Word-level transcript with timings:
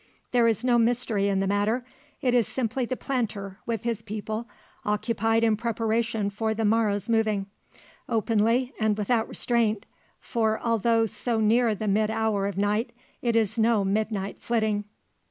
There 0.31 0.47
is 0.47 0.63
no 0.63 0.79
mystery 0.79 1.27
in 1.27 1.41
the 1.41 1.45
matter. 1.47 1.85
It 2.21 2.33
is 2.33 2.47
simply 2.47 2.85
the 2.87 2.97
planter, 2.97 3.59
with 3.67 3.83
his 3.83 4.01
people, 4.01 4.49
occupied 4.83 5.43
in 5.43 5.55
preparation 5.55 6.31
for 6.31 6.55
the 6.55 6.65
morrow's 6.65 7.07
moving. 7.07 7.45
Openly, 8.09 8.73
and 8.79 8.97
without 8.97 9.29
restraint: 9.29 9.85
for, 10.19 10.59
although 10.59 11.05
so 11.05 11.39
near 11.39 11.75
the 11.75 11.87
mid 11.87 12.09
hour 12.09 12.47
of 12.47 12.57
night, 12.57 12.93
it 13.21 13.35
is 13.35 13.59
no 13.59 13.85
midnight 13.85 14.41
flitting. 14.41 14.85